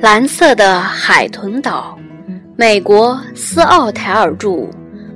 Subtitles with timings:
[0.00, 1.98] 蓝色的海豚岛，
[2.56, 4.66] 美国斯奥台尔著，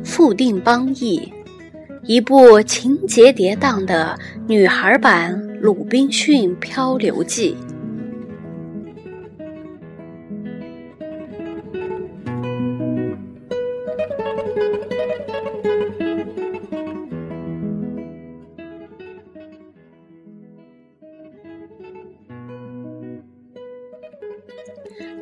[0.04, 1.32] 傅定邦译，
[2.02, 4.14] 一部情节跌宕的
[4.46, 7.56] 女孩版《鲁滨逊漂流记》。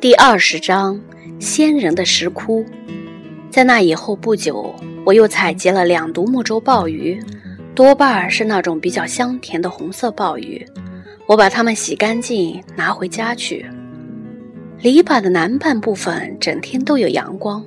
[0.03, 0.99] 第二十章：
[1.39, 2.65] 仙人的石窟。
[3.49, 7.17] 在那以后不久，我又采集了两独木舟鲍鱼，
[7.73, 10.61] 多半是那种比较香甜的红色鲍鱼。
[11.25, 13.65] 我把它们洗干净，拿回家去。
[14.81, 17.65] 篱笆的南半部分整天都有阳光，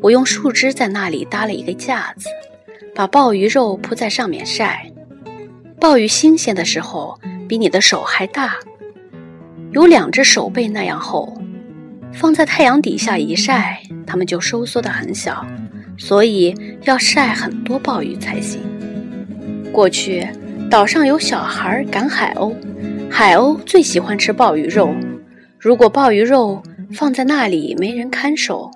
[0.00, 2.28] 我用树枝在那里搭了一个架子，
[2.94, 4.88] 把鲍鱼肉铺在上面晒。
[5.80, 8.54] 鲍鱼新鲜的时候，比你的手还大，
[9.72, 11.36] 有两只手背那样厚。
[12.14, 15.44] 放在太阳底下一晒，它们就收缩得很小，
[15.98, 18.60] 所以要晒很多鲍鱼才行。
[19.72, 20.26] 过去
[20.70, 22.54] 岛上有小孩赶海鸥，
[23.10, 24.94] 海鸥最喜欢吃鲍鱼肉。
[25.58, 26.62] 如果鲍鱼肉
[26.92, 28.70] 放在那里没人看守，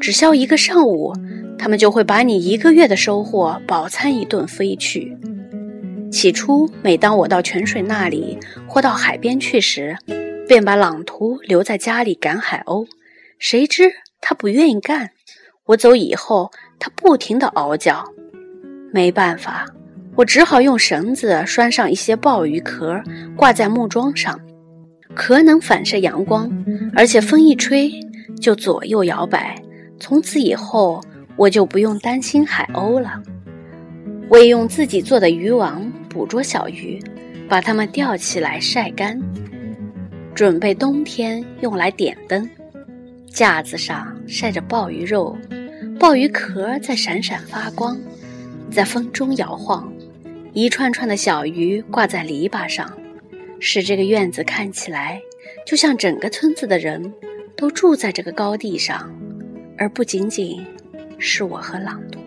[0.00, 1.14] 只消一个上午，
[1.58, 5.16] 它们就会把你一个月的收获饱餐一顿飞去。
[6.10, 9.96] 起初，每当我到泉水那里或到海边去时，
[10.50, 12.84] 便把朗图留在家里赶海鸥，
[13.38, 13.84] 谁知
[14.20, 15.10] 他不愿意干。
[15.64, 18.04] 我走以后，他不停地嗷叫。
[18.92, 19.64] 没办法，
[20.16, 23.00] 我只好用绳子拴上一些鲍鱼壳，
[23.36, 24.40] 挂在木桩上。
[25.14, 26.50] 壳能反射阳光，
[26.96, 27.88] 而且风一吹
[28.40, 29.54] 就左右摇摆。
[30.00, 31.00] 从此以后，
[31.36, 33.22] 我就不用担心海鸥了。
[34.28, 37.00] 我也用自己做的渔网捕捉小鱼，
[37.48, 39.16] 把它们吊起来晒干。
[40.34, 42.48] 准备冬天用来点灯，
[43.28, 45.36] 架子上晒着鲍鱼肉，
[45.98, 47.98] 鲍鱼壳在闪闪发光，
[48.70, 49.92] 在风中摇晃。
[50.52, 52.90] 一串串的小鱼挂在篱笆上，
[53.60, 55.20] 使这个院子看起来
[55.66, 57.12] 就像整个村子的人
[57.56, 59.14] 都住在这个高地上，
[59.76, 60.64] 而不仅仅
[61.18, 62.18] 是我和朗读。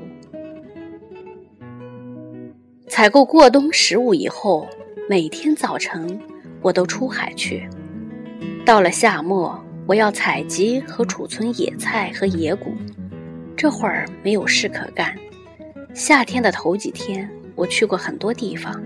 [2.88, 4.69] 采购过冬食物以后，
[5.09, 6.19] 每天早晨
[6.62, 7.68] 我都出海去。
[8.66, 12.74] 到了夏末，我要采集和储存野菜和野谷。
[13.56, 15.16] 这会儿没有事可干。
[15.94, 18.81] 夏天的头几天，我去过很多地方，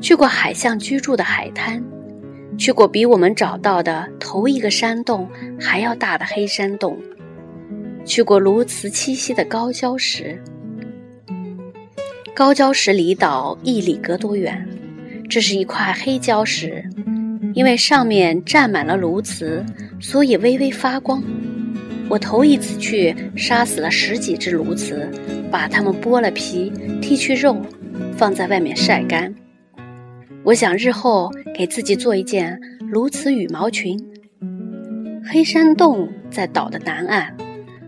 [0.00, 1.82] 去过海象居住的海滩，
[2.56, 5.28] 去过比我们找到的头一个山洞
[5.60, 6.98] 还要大的黑山洞，
[8.04, 10.40] 去过鸬鹚栖息的高礁石。
[12.34, 14.66] 高礁石离岛一里格多远？
[15.28, 16.84] 这是一块黑礁石。
[17.56, 19.64] 因为上面站满了鸬鹚，
[19.98, 21.24] 所以微微发光。
[22.06, 25.08] 我头一次去，杀死了十几只鸬鹚，
[25.50, 27.56] 把它们剥了皮，剔去肉，
[28.14, 29.34] 放在外面晒干。
[30.44, 32.60] 我想日后给自己做一件
[32.92, 33.98] 鸬鹚羽毛裙。
[35.24, 37.34] 黑山洞在岛的南岸，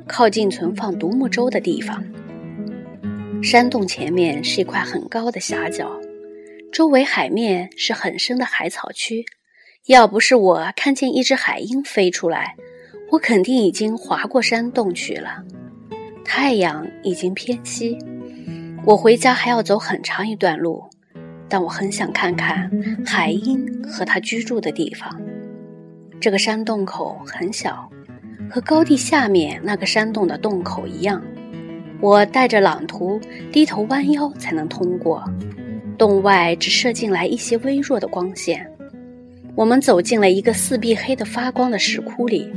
[0.06, 2.02] 靠近存放独木舟的地方。
[3.42, 6.00] 山洞前面是一块很高的峡角，
[6.72, 9.26] 周围海面是很深的海草区。
[9.86, 12.54] 要不是我看见一只海鹰飞出来，
[13.10, 15.42] 我肯定已经划过山洞去了。
[16.24, 17.96] 太阳已经偏西，
[18.84, 20.84] 我回家还要走很长一段路，
[21.48, 22.70] 但我很想看看
[23.06, 25.18] 海鹰和它居住的地方。
[26.20, 27.88] 这个山洞口很小，
[28.50, 31.22] 和高地下面那个山洞的洞口一样。
[32.00, 33.18] 我带着朗图
[33.50, 35.24] 低头弯腰才能通过，
[35.96, 38.70] 洞外只射进来一些微弱的光线。
[39.58, 42.48] 我们走进了一个四壁黑的发光的石窟里，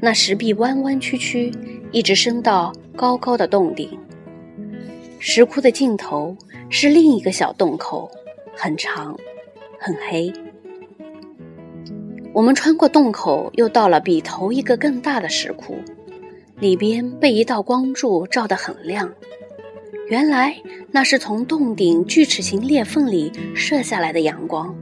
[0.00, 1.52] 那石壁弯弯曲曲，
[1.90, 3.98] 一直伸到高高的洞顶。
[5.18, 6.36] 石窟的尽头
[6.70, 8.08] 是另一个小洞口，
[8.54, 9.18] 很长，
[9.80, 10.32] 很黑。
[12.32, 15.74] 我们穿过洞口，又到了比头一个更大的石窟，
[16.60, 19.12] 里边被一道光柱照得很亮。
[20.08, 20.54] 原来
[20.92, 24.72] 那是从洞顶锯齿形裂缝里射下来的阳光。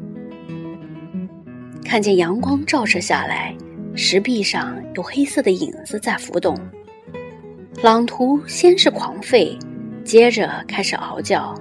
[1.91, 3.53] 看见阳光照射下来，
[3.97, 6.57] 石壁上有黑色的影子在浮动。
[7.83, 9.59] 朗图先是狂吠，
[10.05, 11.53] 接着开始嗷叫，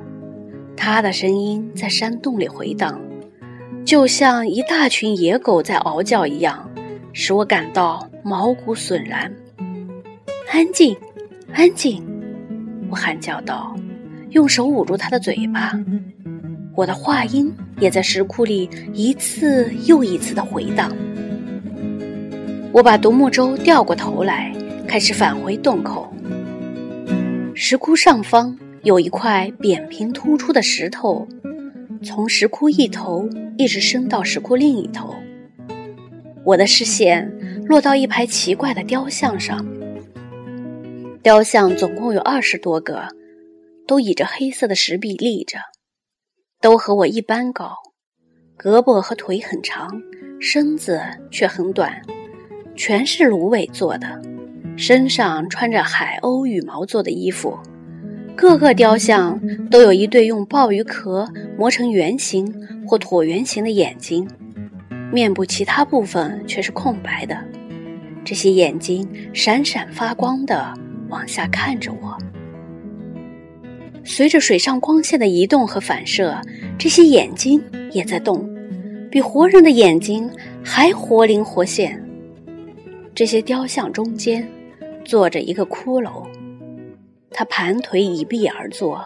[0.77, 3.01] 他的声音在山洞里回荡，
[3.83, 6.69] 就像一大群野狗在嗷叫一样，
[7.11, 9.33] 使我感到毛骨悚然。
[10.51, 10.95] 安静，
[11.53, 12.03] 安静！
[12.91, 13.75] 我喊叫道，
[14.29, 15.73] 用手捂住他的嘴巴。
[16.79, 20.89] 我的话音也在石窟里一次又一次的回荡。
[22.71, 24.55] 我把独木舟掉过头来，
[24.87, 26.09] 开始返回洞口。
[27.53, 31.27] 石窟上方有一块扁平突出的石头，
[32.01, 33.27] 从石窟一头
[33.57, 35.13] 一直伸到石窟另一头。
[36.45, 37.29] 我的视线
[37.65, 39.65] 落到一排奇怪的雕像上，
[41.21, 43.05] 雕像总共有二十多个，
[43.85, 45.57] 都倚着黑色的石壁立着。
[46.61, 47.71] 都和我一般高，
[48.57, 49.89] 胳膊和腿很长，
[50.41, 51.01] 身子
[51.31, 52.01] 却很短，
[52.75, 54.21] 全是芦苇做的，
[54.75, 57.57] 身上穿着海鸥羽毛做的衣服。
[58.35, 59.39] 各个雕像
[59.69, 61.25] 都有一对用鲍鱼壳
[61.57, 62.53] 磨成圆形
[62.85, 64.27] 或椭圆形的眼睛，
[65.13, 67.37] 面部其他部分却是空白的。
[68.25, 70.73] 这些眼睛闪闪发光的
[71.07, 72.17] 往下看着我。
[74.03, 76.39] 随着水上光线的移动和反射，
[76.77, 77.61] 这些眼睛
[77.91, 78.47] 也在动，
[79.11, 80.29] 比活人的眼睛
[80.63, 82.03] 还活灵活现。
[83.13, 84.47] 这些雕像中间
[85.03, 86.25] 坐着一个骷髅，
[87.31, 89.03] 他盘腿倚壁而坐，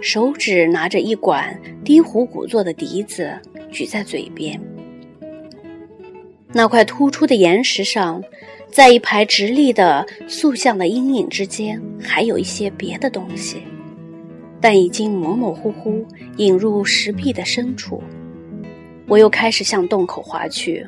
[0.00, 3.32] 手指拿着一管低虎骨做的笛子
[3.70, 4.60] 举在嘴边。
[6.52, 8.22] 那块突出的岩石上，
[8.70, 13.62] 在一排直立的塑像的阴影之间，还有一些别的东西。
[14.60, 16.04] 但已经模模糊糊
[16.36, 18.02] 引入石壁的深处，
[19.06, 20.86] 我又开始向洞口滑去。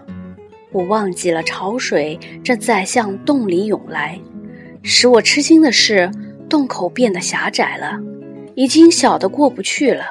[0.72, 4.18] 我忘记了潮水正在向洞里涌来。
[4.82, 6.10] 使我吃惊的是，
[6.48, 8.00] 洞口变得狭窄了，
[8.54, 10.04] 已经小得过不去了。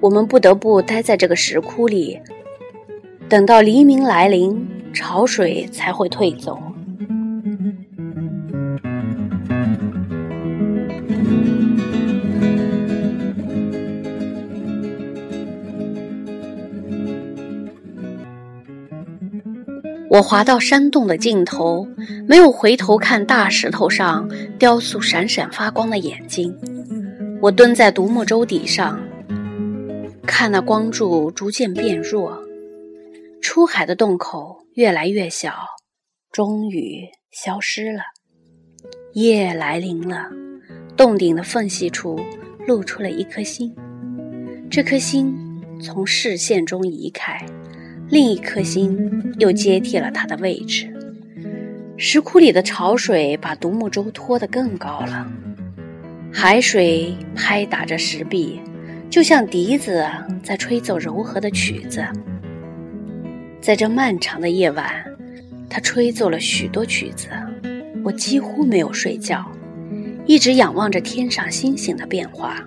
[0.00, 2.20] 我们不得不待在这个石窟里，
[3.28, 6.60] 等到黎明来临，潮水才会退走。
[20.16, 21.86] 我滑到山洞的尽头，
[22.26, 24.26] 没有回头看大石头上
[24.58, 26.58] 雕塑闪闪发光的眼睛。
[27.42, 28.98] 我蹲在独木舟底上，
[30.22, 32.42] 看那光柱逐渐变弱，
[33.42, 35.52] 出海的洞口越来越小，
[36.32, 38.00] 终于消失了。
[39.12, 40.30] 夜来临了，
[40.96, 42.18] 洞顶的缝隙处
[42.66, 43.70] 露出了一颗星，
[44.70, 45.36] 这颗星
[45.78, 47.38] 从视线中移开。
[48.08, 50.92] 另一颗心又接替了他的位置。
[51.96, 55.26] 石窟里的潮水把独木舟拖得更高了，
[56.32, 58.60] 海水拍打着石壁，
[59.10, 60.06] 就像笛子
[60.42, 62.04] 在吹奏柔和的曲子。
[63.60, 65.04] 在这漫长的夜晚，
[65.68, 67.28] 他吹奏了许多曲子。
[68.04, 69.50] 我几乎没有睡觉，
[70.26, 72.64] 一直仰望着天上星星的变化。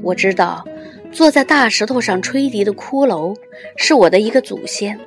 [0.00, 0.64] 我知道。
[1.12, 3.36] 坐在大石头上吹笛的骷髅
[3.76, 4.98] 是我的一个祖先，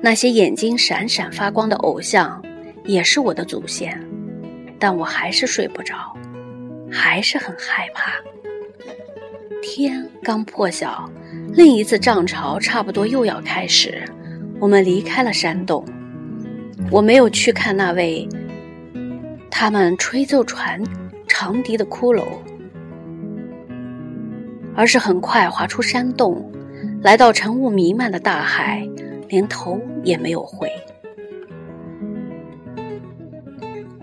[0.00, 2.42] 那些眼睛闪闪发光的偶像
[2.84, 3.98] 也是我的祖先，
[4.78, 5.94] 但我还是睡不着，
[6.90, 8.12] 还是很害怕。
[9.62, 11.08] 天刚破晓，
[11.52, 14.02] 另一次涨潮差不多又要开始，
[14.58, 15.84] 我们离开了山洞。
[16.90, 18.28] 我没有去看那位
[19.48, 20.82] 他们吹奏船
[21.28, 22.24] 长笛的骷髅。
[24.80, 26.42] 而是很快划出山洞，
[27.02, 28.82] 来到晨雾弥漫的大海，
[29.28, 30.72] 连头也没有回。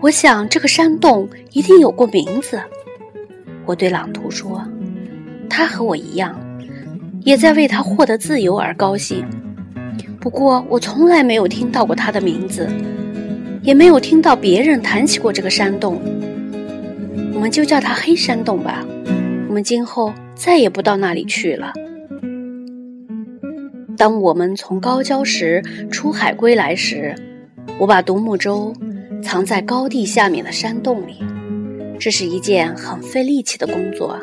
[0.00, 2.60] 我想这个山洞一定有过名字。
[3.66, 4.64] 我对朗图说
[5.50, 6.38] ：“他和我一样，
[7.24, 9.26] 也在为他获得自由而高兴。
[10.20, 12.68] 不过我从来没有听到过他的名字，
[13.62, 16.00] 也没有听到别人谈起过这个山洞。
[17.34, 18.86] 我们就叫它黑山洞吧。
[19.48, 21.72] 我们今后。”再也不到那里去了。
[23.96, 27.12] 当我们从高礁石出海归来时，
[27.80, 28.72] 我把独木舟
[29.20, 31.16] 藏在高地下面的山洞里。
[31.98, 34.16] 这是一件很费力气的工作，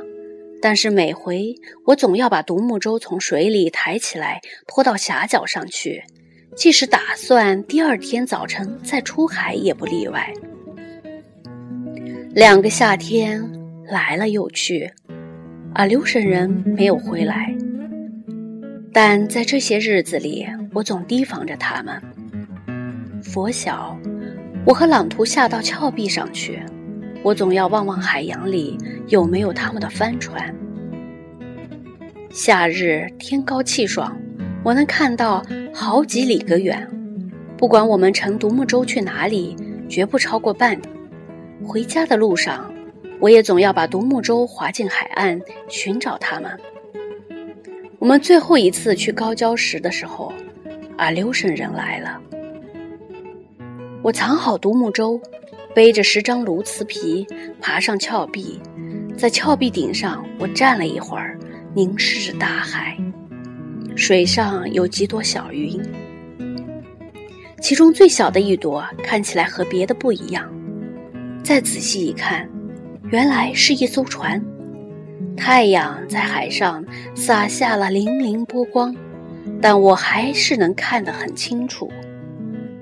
[0.62, 1.54] 但是每回
[1.86, 6.02] 我总要把独木舟从水里抬起来，拖到峡角上去。
[6.56, 10.34] 即使打算第二天早晨再出海，也不例外。
[12.34, 13.44] 两个夏天
[13.86, 14.90] 来了又去。
[15.76, 17.54] 而留神人没有回来。
[18.94, 22.02] 但在这些日子里，我总提防着他们。
[23.22, 23.96] 佛晓，
[24.66, 26.62] 我和朗图下到峭壁上去，
[27.22, 28.78] 我总要望望海洋里
[29.10, 30.56] 有没有他们的帆船。
[32.32, 34.18] 夏日天高气爽，
[34.64, 36.88] 我能看到好几里个远。
[37.58, 39.56] 不管我们乘独木舟去哪里，
[39.90, 40.80] 绝不超过半。
[41.66, 42.72] 回家的路上，
[43.26, 46.60] 我也总要把独木舟划进海岸，寻找他们。
[47.98, 50.32] 我们最后一次去高礁石的时候，
[50.96, 52.22] 阿留申人来了。
[54.04, 55.20] 我藏好独木舟，
[55.74, 57.26] 背着十张鸬鹚皮，
[57.60, 58.62] 爬上峭壁，
[59.18, 61.36] 在峭壁顶上，我站了一会儿。
[61.74, 62.96] 凝视着大海，
[63.96, 65.82] 水上有几朵小云，
[67.60, 70.48] 其中最小的一朵看起来和别的不一样。
[71.44, 72.48] 再仔细一看，
[73.12, 74.42] 原来是一艘船。
[75.38, 76.84] 太阳在海上
[77.14, 78.96] 洒下了粼粼波光，
[79.62, 81.92] 但我还是能看得很清楚。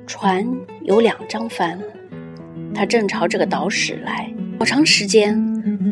[0.08, 0.48] 船
[0.84, 1.78] 有两张帆，
[2.74, 4.32] 它正朝这个岛驶来。
[4.60, 5.36] 好长时间，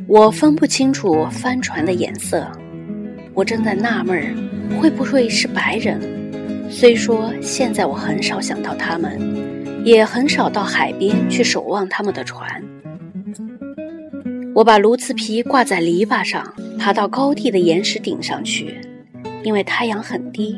[0.08, 2.50] 我分不清楚帆船的颜色。
[3.34, 6.00] 我正在纳闷儿，会不会是白人？
[6.70, 9.20] 虽说现在我很少想到他们，
[9.84, 12.64] 也很少到海边去守望他们的船。
[14.54, 18.80] 我把鸬鹚皮挂在篱笆上，爬到高地的岩石顶上去，
[19.44, 20.58] 因为太阳很低，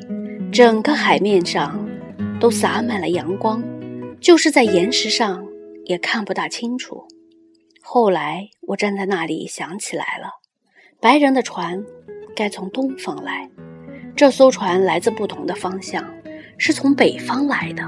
[0.52, 1.88] 整个海面上
[2.40, 3.64] 都洒满了阳光，
[4.20, 5.46] 就是在岩石上
[5.86, 7.04] 也看不大清楚。
[7.82, 10.30] 后来我站在那里想起来了，
[11.00, 11.84] 白人的船。
[12.36, 13.48] 该从东方来，
[14.16, 16.04] 这艘船来自不同的方向，
[16.58, 17.84] 是从北方来的。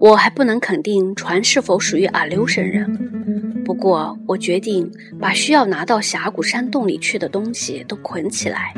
[0.00, 2.90] 我还不能肯定船是否属于阿留申人，
[3.66, 4.90] 不过我决定
[5.20, 8.72] 把需要拿到峡谷山洞里去的东西都捆起来。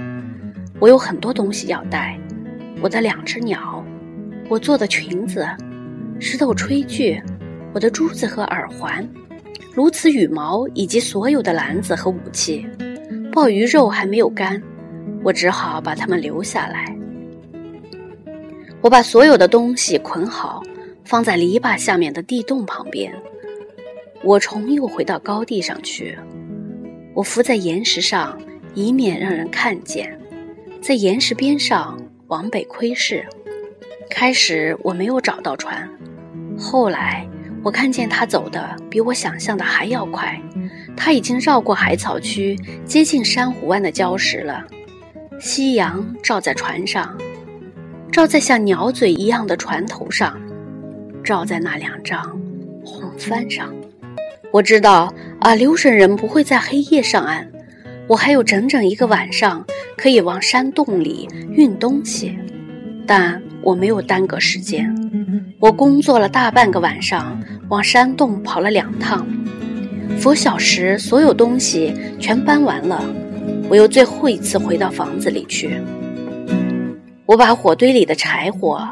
[0.81, 2.19] 我有很多东西要带：
[2.83, 3.85] 我的两只鸟，
[4.49, 5.47] 我做的裙子，
[6.19, 7.23] 石头炊具，
[7.73, 9.09] 我的珠子和耳环，
[9.77, 12.67] 鸬鹚羽毛，以及所有的篮子和武器。
[13.33, 14.61] 鲍鱼肉还没有干，
[15.23, 16.85] 我只好把它们留下来。
[18.81, 20.61] 我把所有的东西捆好，
[21.05, 23.13] 放在篱笆下面的地洞旁边。
[24.23, 26.17] 我重又回到高地上去，
[27.15, 28.39] 我伏在岩石上，
[28.75, 30.19] 以免让人看见，
[30.81, 33.27] 在岩石边上往北窥视。
[34.09, 35.89] 开始我没有找到船，
[36.59, 37.27] 后来
[37.65, 40.41] 我看见它走的比我想象的还要快。
[40.95, 42.55] 他已经绕过海草区，
[42.85, 44.67] 接近珊瑚湾的礁石了。
[45.41, 47.19] 夕阳照在船上，
[48.13, 50.39] 照在像鸟嘴一样的船头上，
[51.23, 52.23] 照在那两张
[52.85, 53.73] 红帆上。
[54.51, 57.49] 我知道啊，留申人不会在黑夜上岸。
[58.09, 59.65] 我还有整整一个晚上
[59.97, 62.37] 可以往山洞里运东西，
[63.07, 64.95] 但我没有耽搁时间。
[65.59, 69.27] 我工作了大半个晚上，往山洞跑了两趟。
[70.19, 73.03] 拂晓时，所有东西全搬完了，
[73.71, 75.81] 我又最后一次回到房子里去。
[77.25, 78.87] 我把火堆里的柴火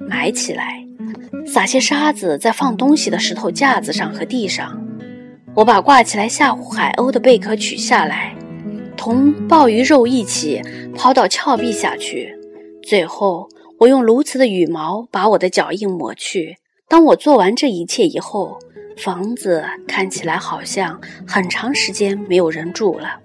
[0.00, 0.84] 埋起来，
[1.52, 4.80] 撒些沙子在放东西的石头架子上和地上。
[5.52, 8.32] 我把挂起来吓唬海鸥的贝壳取下来，
[8.96, 10.62] 同鲍鱼肉一起
[10.94, 12.32] 抛到峭壁下去。
[12.84, 13.48] 最后，
[13.80, 16.56] 我用鸬鹚的羽毛把我的脚印抹去。
[16.88, 18.56] 当我做完这一切以后。
[18.96, 23.18] 房子看起来好像很长时间没有人住了。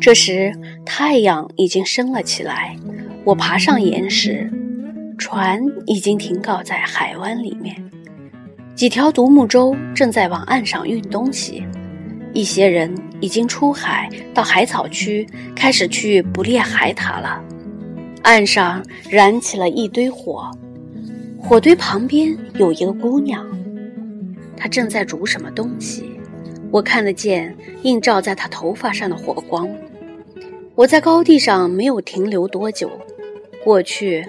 [0.00, 0.50] 这时
[0.86, 2.74] 太阳已经升了起来，
[3.24, 4.50] 我爬上岩石，
[5.18, 7.74] 船已经停靠在海湾里面，
[8.74, 11.64] 几条独木舟正在往岸上运东西，
[12.32, 17.42] 一些人已经出海到海草区，开始去捕猎海獭了。
[18.22, 20.50] 岸上燃起了一堆火，
[21.40, 23.46] 火堆旁边有一个姑娘。
[24.56, 26.10] 她正在煮什么东西，
[26.70, 29.68] 我看得见映照在她头发上的火光。
[30.74, 32.90] 我在高地上没有停留多久。
[33.64, 34.26] 过去，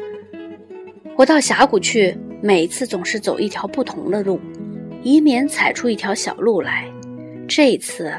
[1.18, 4.40] 我到峡谷去，每次总是走一条不同的路，
[5.02, 6.86] 以免踩出一条小路来。
[7.48, 8.14] 这一次，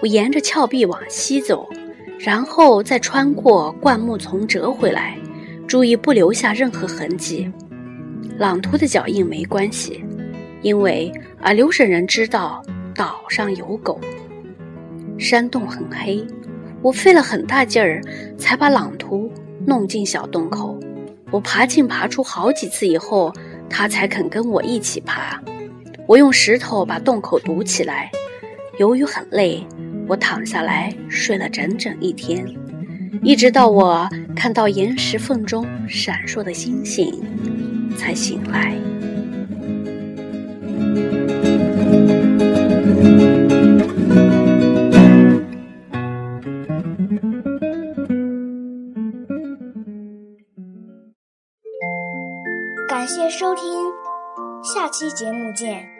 [0.00, 1.68] 我沿着峭壁往西走，
[2.16, 5.18] 然后再穿过灌木丛折回来，
[5.66, 7.50] 注意不留下任何痕迹。
[8.38, 10.04] 朗图的脚印没关系。
[10.62, 12.62] 因为啊，留申人知道
[12.94, 14.00] 岛上有狗。
[15.18, 16.24] 山洞很黑，
[16.80, 18.00] 我费了很大劲儿
[18.38, 19.30] 才把朗图
[19.66, 20.78] 弄进小洞口。
[21.34, 23.32] 我爬进爬出好几次以后，
[23.68, 25.42] 他才肯跟我一起爬。
[26.06, 28.08] 我用石头把洞口堵起来。
[28.78, 29.66] 由于很累，
[30.06, 32.46] 我躺下来睡了整整一天，
[33.20, 37.12] 一直到我看到岩石缝中闪烁的星星，
[37.98, 38.76] 才醒来。
[53.36, 53.92] 收听，
[54.62, 55.93] 下期节目见。